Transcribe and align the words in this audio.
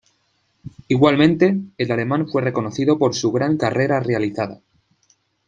Igualmente, 0.87 1.57
el 1.77 1.91
alemán 1.91 2.27
fue 2.27 2.41
reconocido 2.41 2.97
por 2.97 3.13
su 3.13 3.31
gran 3.31 3.55
carrera 3.57 3.99
realizada. 3.99 4.59